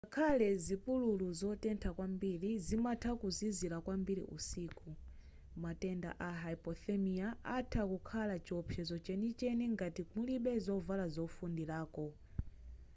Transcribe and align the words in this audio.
ngakhale 0.03 0.47
zipululu 0.65 1.27
zotentha 1.39 1.89
kwambiri 1.97 2.49
zimatha 2.65 3.11
kuzizira 3.21 3.77
kwambiri 3.85 4.23
usiku 4.37 4.87
matenda 5.63 6.09
a 6.29 6.29
hypothermia 6.43 7.27
atha 7.57 7.83
kukhala 7.91 8.35
chiopsezo 8.45 8.95
chenicheni 9.05 9.65
ngati 9.75 10.01
mulibe 10.13 10.51
zovala 10.65 11.05
zofundirako 11.15 12.05